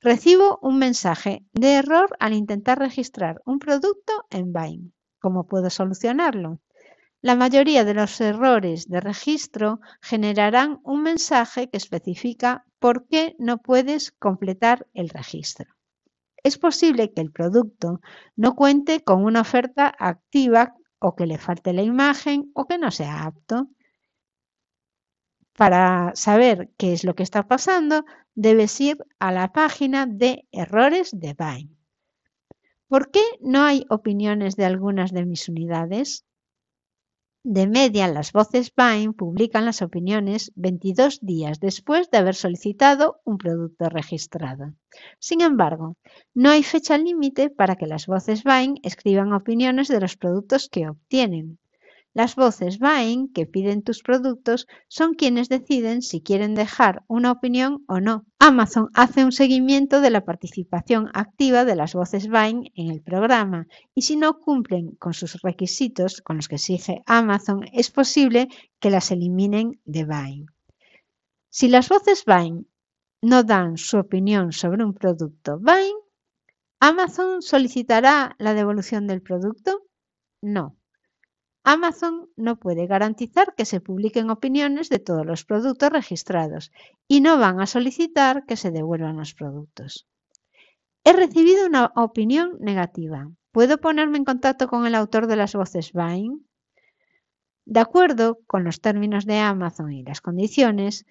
Recibo 0.00 0.58
un 0.62 0.78
mensaje 0.78 1.44
de 1.52 1.74
error 1.74 2.16
al 2.18 2.32
intentar 2.32 2.78
registrar 2.78 3.42
un 3.44 3.58
producto 3.58 4.24
en. 4.30 4.94
¿Cómo 5.18 5.46
puedo 5.46 5.68
solucionarlo? 5.68 6.60
La 7.20 7.34
mayoría 7.34 7.84
de 7.84 7.92
los 7.92 8.18
errores 8.22 8.88
de 8.88 9.00
registro 9.00 9.80
generarán 10.00 10.80
un 10.82 11.02
mensaje 11.02 11.68
que 11.68 11.76
especifica 11.76 12.64
por 12.78 13.06
qué 13.06 13.36
no 13.38 13.58
puedes 13.58 14.12
completar 14.12 14.86
el 14.94 15.10
registro 15.10 15.66
es 16.44 16.58
posible 16.58 17.12
que 17.12 17.20
el 17.20 17.32
producto 17.32 18.00
no 18.36 18.54
cuente 18.54 19.02
con 19.02 19.24
una 19.24 19.42
oferta 19.42 19.92
activa 19.98 20.74
o 20.98 21.16
que 21.16 21.26
le 21.26 21.38
falte 21.38 21.72
la 21.72 21.82
imagen 21.82 22.50
o 22.54 22.66
que 22.66 22.78
no 22.78 22.90
sea 22.90 23.24
apto. 23.24 23.68
Para 25.56 26.12
saber 26.14 26.70
qué 26.78 26.92
es 26.92 27.04
lo 27.04 27.14
que 27.14 27.22
está 27.22 27.46
pasando, 27.46 28.04
debes 28.34 28.80
ir 28.80 28.98
a 29.18 29.32
la 29.32 29.52
página 29.52 30.06
de 30.06 30.46
errores 30.52 31.10
de 31.12 31.34
Vine. 31.38 31.76
¿Por 32.88 33.10
qué 33.10 33.22
no 33.40 33.62
hay 33.62 33.86
opiniones 33.88 34.56
de 34.56 34.64
algunas 34.64 35.12
de 35.12 35.24
mis 35.24 35.48
unidades? 35.48 36.24
De 37.42 37.66
media, 37.66 38.06
las 38.06 38.32
voces 38.32 38.70
Vine 38.76 39.14
publican 39.14 39.64
las 39.64 39.80
opiniones 39.80 40.52
22 40.56 41.20
días 41.22 41.58
después 41.58 42.10
de 42.10 42.18
haber 42.18 42.34
solicitado 42.34 43.22
un 43.24 43.38
producto 43.38 43.88
registrado. 43.88 44.74
Sin 45.18 45.40
embargo, 45.40 45.96
no 46.34 46.50
hay 46.50 46.62
fecha 46.62 46.98
límite 46.98 47.48
para 47.48 47.76
que 47.76 47.86
las 47.86 48.06
voces 48.06 48.44
Vine 48.44 48.80
escriban 48.82 49.32
opiniones 49.32 49.88
de 49.88 50.00
los 50.00 50.18
productos 50.18 50.68
que 50.68 50.88
obtienen. 50.88 51.58
Las 52.12 52.34
voces 52.34 52.80
buying 52.80 53.32
que 53.32 53.46
piden 53.46 53.82
tus 53.82 54.02
productos 54.02 54.66
son 54.88 55.14
quienes 55.14 55.48
deciden 55.48 56.02
si 56.02 56.20
quieren 56.20 56.56
dejar 56.56 57.04
una 57.06 57.30
opinión 57.30 57.84
o 57.86 58.00
no. 58.00 58.26
Amazon 58.40 58.88
hace 58.94 59.24
un 59.24 59.30
seguimiento 59.30 60.00
de 60.00 60.10
la 60.10 60.24
participación 60.24 61.08
activa 61.14 61.64
de 61.64 61.76
las 61.76 61.94
voces 61.94 62.28
buying 62.28 62.72
en 62.74 62.90
el 62.90 63.00
programa 63.00 63.68
y 63.94 64.02
si 64.02 64.16
no 64.16 64.40
cumplen 64.40 64.96
con 64.96 65.14
sus 65.14 65.40
requisitos 65.42 66.20
con 66.20 66.36
los 66.36 66.48
que 66.48 66.56
exige 66.56 67.02
Amazon, 67.06 67.64
es 67.72 67.92
posible 67.92 68.48
que 68.80 68.90
las 68.90 69.12
eliminen 69.12 69.80
de 69.84 70.04
buying. 70.04 70.46
Si 71.48 71.68
las 71.68 71.88
voces 71.88 72.24
buying 72.24 72.66
no 73.22 73.44
dan 73.44 73.76
su 73.76 73.98
opinión 73.98 74.50
sobre 74.50 74.82
un 74.82 74.94
producto 74.94 75.60
buying, 75.60 75.96
¿Amazon 76.80 77.40
solicitará 77.40 78.34
la 78.38 78.54
devolución 78.54 79.06
del 79.06 79.22
producto? 79.22 79.82
No. 80.42 80.79
Amazon 81.62 82.30
no 82.36 82.56
puede 82.56 82.86
garantizar 82.86 83.54
que 83.54 83.66
se 83.66 83.80
publiquen 83.80 84.30
opiniones 84.30 84.88
de 84.88 84.98
todos 84.98 85.26
los 85.26 85.44
productos 85.44 85.90
registrados 85.90 86.72
y 87.06 87.20
no 87.20 87.38
van 87.38 87.60
a 87.60 87.66
solicitar 87.66 88.46
que 88.46 88.56
se 88.56 88.70
devuelvan 88.70 89.18
los 89.18 89.34
productos. 89.34 90.06
He 91.04 91.12
recibido 91.12 91.66
una 91.66 91.92
opinión 91.96 92.56
negativa. 92.60 93.30
¿Puedo 93.52 93.78
ponerme 93.78 94.18
en 94.18 94.24
contacto 94.24 94.68
con 94.68 94.86
el 94.86 94.94
autor 94.94 95.26
de 95.26 95.36
las 95.36 95.54
voces 95.54 95.92
Vine? 95.92 96.38
De 97.66 97.80
acuerdo 97.80 98.38
con 98.46 98.64
los 98.64 98.80
términos 98.80 99.26
de 99.26 99.38
Amazon 99.38 99.92
y 99.92 100.02
las 100.02 100.20
condiciones, 100.20 101.04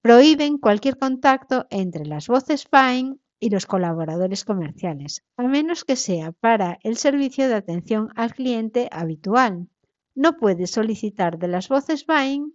prohíben 0.00 0.58
cualquier 0.58 0.98
contacto 0.98 1.66
entre 1.70 2.06
las 2.06 2.28
voces 2.28 2.68
Vine 2.70 3.16
y 3.40 3.50
los 3.50 3.66
colaboradores 3.66 4.44
comerciales, 4.44 5.22
a 5.36 5.42
menos 5.42 5.84
que 5.84 5.96
sea 5.96 6.32
para 6.32 6.78
el 6.82 6.96
servicio 6.96 7.48
de 7.48 7.54
atención 7.54 8.08
al 8.16 8.34
cliente 8.34 8.88
habitual. 8.90 9.68
No 10.14 10.36
puedes 10.36 10.70
solicitar 10.72 11.38
de 11.38 11.48
las 11.48 11.68
voces 11.68 12.04
buying 12.06 12.52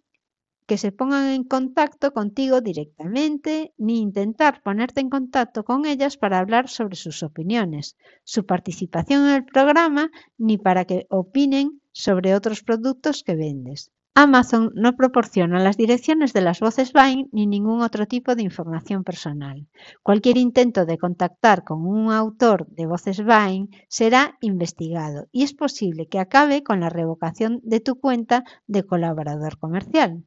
que 0.66 0.78
se 0.78 0.92
pongan 0.92 1.28
en 1.28 1.43
contacto 1.43 2.12
contigo 2.13 2.62
directamente, 2.62 3.74
ni 3.78 4.00
intentar 4.00 4.62
ponerte 4.63 5.02
en 5.02 5.10
contacto 5.10 5.63
con 5.63 5.86
ellas 5.86 6.17
para 6.17 6.39
hablar 6.39 6.69
sobre 6.69 6.96
sus 6.96 7.24
opiniones, 7.24 7.98
su 8.24 8.46
participación 8.46 9.26
en 9.26 9.34
el 9.34 9.46
programa, 9.46 10.10
ni 10.38 10.58
para 10.58 10.86
que 10.86 11.06
opinen 11.10 11.82
sobre 11.91 12.34
otros 12.34 12.63
productos 12.63 13.24
que 13.24 13.36
vendes. 13.36 13.91
Amazon 14.15 14.71
no 14.76 14.95
proporciona 14.95 15.60
las 15.60 15.76
direcciones 15.76 16.34
de 16.34 16.41
las 16.41 16.60
voces 16.60 16.93
Vine 16.93 17.30
ni 17.32 17.47
ningún 17.47 17.82
otro 17.82 18.06
tipo 18.06 18.36
de 18.36 18.43
información 18.43 19.04
personal. 19.04 19.67
Cualquier 20.04 20.38
intento 20.38 20.86
de 20.86 20.99
contactar 20.99 21.63
con 21.63 21.84
un 21.84 22.12
autor 22.12 22.67
de 22.67 22.86
voces 22.86 23.26
Vine 23.26 23.69
será 23.89 24.38
investigado 24.39 25.30
y 25.32 25.41
es 25.41 25.56
posible 25.56 26.08
que 26.08 26.19
acabe 26.19 26.62
con 26.62 26.80
la 26.80 26.89
revocación 26.89 27.60
de 27.63 27.80
tu 27.80 27.99
cuenta 27.99 28.43
de 28.67 28.86
colaborador 28.86 29.58
comercial. 29.58 30.23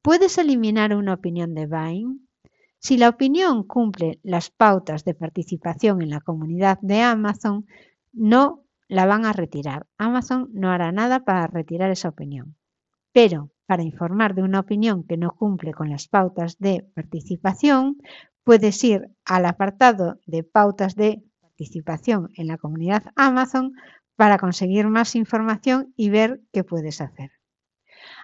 ¿Puedes 0.00 0.38
eliminar 0.38 0.94
una 0.94 1.12
opinión 1.12 1.54
de 1.54 1.66
Vine? 1.66 2.20
Si 2.78 2.96
la 2.96 3.10
opinión 3.10 3.64
cumple 3.64 4.18
las 4.22 4.48
pautas 4.48 5.04
de 5.04 5.12
participación 5.12 6.00
en 6.00 6.08
la 6.08 6.22
comunidad 6.22 6.78
de 6.80 7.02
Amazon, 7.02 7.66
no 8.14 8.64
la 8.88 9.04
van 9.04 9.26
a 9.26 9.34
retirar. 9.34 9.86
Amazon 9.98 10.48
no 10.54 10.70
hará 10.70 10.90
nada 10.90 11.26
para 11.26 11.46
retirar 11.48 11.90
esa 11.90 12.08
opinión. 12.08 12.56
Pero 13.20 13.50
para 13.66 13.82
informar 13.82 14.36
de 14.36 14.44
una 14.44 14.60
opinión 14.60 15.02
que 15.02 15.16
no 15.16 15.34
cumple 15.34 15.72
con 15.72 15.90
las 15.90 16.06
pautas 16.06 16.56
de 16.60 16.86
participación, 16.94 17.96
puedes 18.44 18.84
ir 18.84 19.10
al 19.24 19.44
apartado 19.46 20.20
de 20.24 20.44
pautas 20.44 20.94
de 20.94 21.24
participación 21.40 22.28
en 22.36 22.46
la 22.46 22.58
comunidad 22.58 23.02
Amazon 23.16 23.72
para 24.14 24.38
conseguir 24.38 24.86
más 24.86 25.16
información 25.16 25.92
y 25.96 26.10
ver 26.10 26.42
qué 26.52 26.62
puedes 26.62 27.00
hacer. 27.00 27.32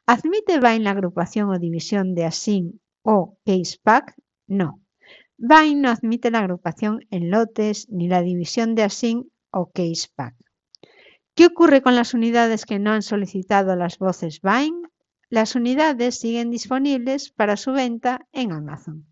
¿Admite 0.07 0.61
Vine 0.61 0.85
la 0.85 0.93
agrupación 0.93 1.51
o 1.51 1.59
división 1.59 2.15
de 2.15 2.27
Async 2.27 2.77
o 3.03 3.37
Casepack? 3.45 4.15
No. 4.47 4.81
Vine 5.37 5.81
no 5.81 5.89
admite 5.91 6.31
la 6.31 6.39
agrupación 6.39 7.01
en 7.11 7.33
lotes 7.33 7.89
ni 7.91 8.07
la 8.07 8.23
división 8.23 8.77
de 8.77 8.85
Async 8.85 9.27
o 9.51 9.73
Casepack. 9.73 10.44
¿Qué 11.35 11.47
ocurre 11.47 11.83
con 11.83 11.97
las 11.97 12.15
unidades 12.15 12.65
que 12.65 12.79
no 12.79 12.93
han 12.93 13.03
solicitado 13.03 13.75
las 13.75 13.99
voces 13.99 14.41
Vine? 14.41 14.89
Las 15.31 15.57
unidades 15.57 16.21
siguen 16.21 16.51
disponibles 16.51 17.31
para 17.33 17.57
su 17.57 17.73
venta 17.73 18.21
en 18.33 18.53
Amazon. 18.53 19.05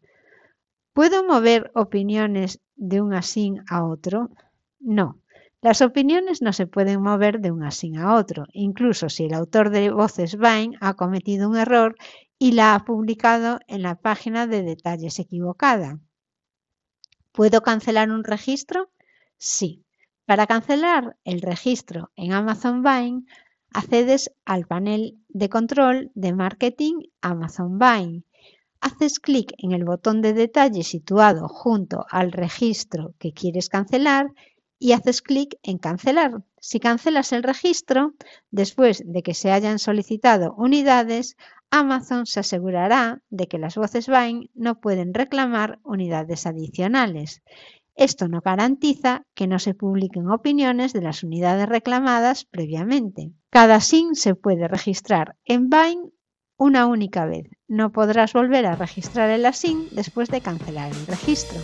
¿Puedo 0.93 1.25
mover 1.25 1.73
opiniones 1.75 2.61
de 2.77 3.01
un 3.01 3.13
asín 3.13 3.65
a 3.69 3.85
otro? 3.85 4.31
No. 4.79 5.21
Las 5.63 5.83
opiniones 5.83 6.43
no 6.43 6.53
se 6.53 6.69
pueden 6.69 7.03
mover 7.03 7.41
de 7.41 7.51
un 7.51 7.65
asín 7.65 7.97
a 7.97 8.15
otro, 8.15 8.47
incluso 8.53 9.09
si 9.09 9.25
el 9.25 9.35
autor 9.35 9.71
de 9.71 9.91
Voces 9.91 10.37
Vine 10.37 10.77
ha 10.81 10.95
cometido 10.95 11.49
un 11.49 11.57
error 11.57 11.97
y 12.39 12.53
la 12.53 12.75
ha 12.75 12.85
publicado 12.85 13.59
en 13.67 13.83
la 13.83 13.97
página 13.97 14.47
de 14.47 14.63
detalles 14.63 15.19
equivocada. 15.19 15.99
¿Puedo 17.33 17.63
cancelar 17.63 18.11
un 18.11 18.23
registro? 18.23 18.91
Sí. 19.39 19.85
Para 20.25 20.47
cancelar 20.47 21.17
el 21.25 21.41
registro 21.41 22.13
en 22.15 22.33
Amazon 22.33 22.85
Vine, 22.85 23.23
accedes 23.73 24.31
al 24.45 24.67
panel 24.67 25.19
de 25.29 25.49
control 25.49 26.13
de 26.15 26.33
marketing 26.33 26.95
Amazon 27.21 27.77
Vine. 27.77 28.23
Haces 28.81 29.19
clic 29.19 29.53
en 29.59 29.73
el 29.73 29.85
botón 29.85 30.23
de 30.23 30.33
detalle 30.33 30.85
situado 30.85 31.49
junto 31.49 32.07
al 32.09 32.31
registro 32.31 33.15
que 33.19 33.33
quieres 33.33 33.69
cancelar 33.69 34.29
y 34.79 34.93
haces 34.93 35.23
clic 35.23 35.57
en 35.65 35.79
cancelar. 35.79 36.45
Si 36.61 36.79
cancelas 36.79 37.33
el 37.33 37.43
registro, 37.43 38.15
después 38.53 39.03
de 39.05 39.23
que 39.23 39.35
se 39.35 39.51
hayan 39.51 39.81
solicitado 39.81 40.55
unidades, 40.57 41.37
Amazon 41.71 42.27
se 42.27 42.41
asegurará 42.41 43.23
de 43.31 43.49
que 43.49 43.59
las 43.59 43.75
voces 43.75 44.07
Vine 44.07 44.51
no 44.55 44.81
pueden 44.81 45.15
reclamar 45.15 45.81
unidades 45.83 46.47
adicionales. 46.47 47.43
Esto 47.95 48.29
no 48.29 48.41
garantiza 48.41 49.25
que 49.35 49.47
no 49.47 49.59
se 49.59 49.75
publiquen 49.75 50.31
opiniones 50.31 50.93
de 50.93 51.03
las 51.03 51.23
unidades 51.23 51.69
reclamadas 51.69 52.45
previamente. 52.47 53.33
Cada 53.51 53.81
SIN 53.81 54.15
se 54.15 54.35
puede 54.35 54.67
registrar 54.67 55.37
en 55.45 55.69
Vine 55.69 56.11
una 56.57 56.87
única 56.87 57.27
vez. 57.27 57.49
No 57.69 57.93
podrás 57.93 58.33
volver 58.33 58.67
a 58.67 58.77
registrar 58.77 59.29
el 59.31 59.45
ASIN 59.45 59.89
después 59.91 60.31
de 60.31 60.41
cancelar 60.41 60.91
el 60.91 61.07
registro. 61.07 61.59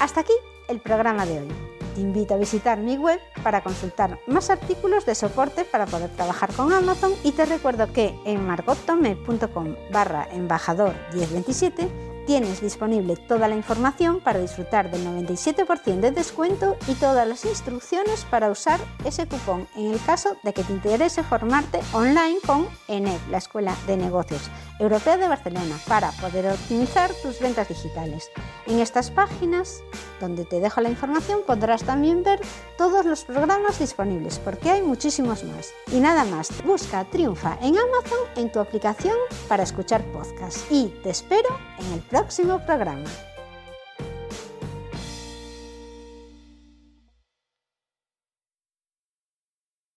Hasta 0.00 0.20
aquí 0.20 0.32
el 0.68 0.80
programa 0.80 1.26
de 1.26 1.40
hoy. 1.40 1.48
Te 1.94 2.02
invito 2.02 2.34
a 2.34 2.38
visitar 2.38 2.78
mi 2.78 2.96
web 2.96 3.18
para 3.42 3.62
consultar 3.62 4.18
más 4.28 4.48
artículos 4.48 5.06
de 5.06 5.16
soporte 5.16 5.64
para 5.64 5.86
poder 5.86 6.10
trabajar 6.10 6.52
con 6.52 6.72
Amazon 6.72 7.12
y 7.24 7.32
te 7.32 7.46
recuerdo 7.46 7.92
que 7.92 8.14
en 8.24 8.46
margottome.com 8.46 9.74
barra 9.90 10.28
embajador 10.32 10.94
1027 11.14 12.09
Tienes 12.26 12.60
disponible 12.60 13.16
toda 13.16 13.48
la 13.48 13.56
información 13.56 14.20
para 14.20 14.38
disfrutar 14.38 14.90
del 14.90 15.04
97% 15.04 16.00
de 16.00 16.10
descuento 16.10 16.76
y 16.86 16.94
todas 16.94 17.26
las 17.26 17.44
instrucciones 17.44 18.24
para 18.30 18.50
usar 18.50 18.78
ese 19.04 19.26
cupón 19.26 19.66
en 19.76 19.92
el 19.92 20.00
caso 20.04 20.36
de 20.42 20.52
que 20.52 20.62
te 20.62 20.72
interese 20.72 21.22
formarte 21.22 21.80
online 21.92 22.38
con 22.46 22.68
ENED, 22.88 23.18
la 23.30 23.38
Escuela 23.38 23.74
de 23.86 23.96
Negocios 23.96 24.42
Europea 24.78 25.16
de 25.16 25.28
Barcelona, 25.28 25.76
para 25.88 26.12
poder 26.12 26.46
optimizar 26.46 27.10
tus 27.22 27.40
ventas 27.40 27.68
digitales. 27.68 28.30
En 28.66 28.78
estas 28.78 29.10
páginas, 29.10 29.82
donde 30.20 30.44
te 30.44 30.60
dejo 30.60 30.80
la 30.80 30.90
información, 30.90 31.40
podrás 31.46 31.82
también 31.82 32.22
ver 32.22 32.40
todos 32.78 33.04
los 33.04 33.24
programas 33.24 33.78
disponibles, 33.78 34.38
porque 34.38 34.70
hay 34.70 34.82
muchísimos 34.82 35.44
más. 35.44 35.72
Y 35.92 36.00
nada 36.00 36.24
más, 36.24 36.50
busca 36.64 37.04
Triunfa 37.04 37.58
en 37.60 37.76
Amazon 37.76 38.18
en 38.36 38.52
tu 38.52 38.60
aplicación 38.60 39.16
para 39.48 39.64
escuchar 39.64 40.02
podcasts. 40.12 40.64
Y 40.70 40.88
te 41.02 41.10
espero 41.10 41.48
en 41.78 41.92
el 41.92 42.00
próximo 42.10 42.58
programa. 42.58 43.29